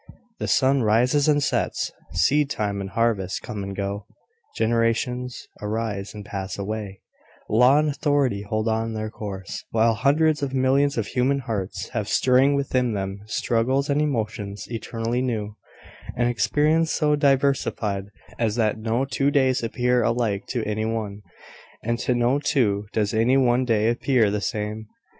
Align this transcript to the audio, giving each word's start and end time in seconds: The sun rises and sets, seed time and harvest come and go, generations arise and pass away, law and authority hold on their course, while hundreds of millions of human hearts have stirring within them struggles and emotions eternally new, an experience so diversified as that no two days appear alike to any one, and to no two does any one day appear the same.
The 0.39 0.47
sun 0.47 0.81
rises 0.81 1.27
and 1.27 1.43
sets, 1.43 1.91
seed 2.11 2.49
time 2.49 2.81
and 2.81 2.89
harvest 2.89 3.43
come 3.43 3.61
and 3.61 3.75
go, 3.75 4.07
generations 4.55 5.47
arise 5.61 6.15
and 6.15 6.25
pass 6.25 6.57
away, 6.57 7.01
law 7.47 7.77
and 7.77 7.89
authority 7.91 8.41
hold 8.41 8.67
on 8.67 8.95
their 8.95 9.11
course, 9.11 9.63
while 9.69 9.93
hundreds 9.93 10.41
of 10.41 10.55
millions 10.55 10.97
of 10.97 11.05
human 11.05 11.37
hearts 11.37 11.89
have 11.89 12.07
stirring 12.09 12.55
within 12.55 12.93
them 12.95 13.21
struggles 13.27 13.91
and 13.91 14.01
emotions 14.01 14.65
eternally 14.71 15.21
new, 15.21 15.55
an 16.15 16.27
experience 16.27 16.91
so 16.91 17.15
diversified 17.15 18.05
as 18.39 18.55
that 18.55 18.79
no 18.79 19.05
two 19.05 19.29
days 19.29 19.61
appear 19.61 20.01
alike 20.01 20.47
to 20.47 20.63
any 20.65 20.83
one, 20.83 21.21
and 21.83 21.99
to 21.99 22.15
no 22.15 22.39
two 22.39 22.87
does 22.91 23.13
any 23.13 23.37
one 23.37 23.65
day 23.65 23.87
appear 23.87 24.31
the 24.31 24.41
same. 24.41 24.87